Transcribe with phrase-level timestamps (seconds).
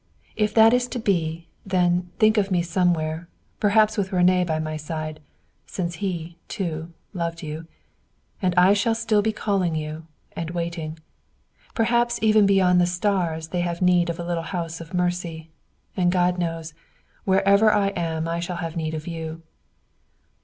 [0.35, 3.27] "If that is to be, then think of me somewhere,
[3.59, 5.19] perhaps with René by my side,
[5.67, 7.67] since he, too, loved you.
[8.41, 10.97] And I shall still be calling you, and waiting.
[11.75, 15.51] Perhaps even beyond the stars they have need of a little house of mercy;
[15.95, 16.73] and, God knows,
[17.23, 19.43] wherever I am I shall have need of you."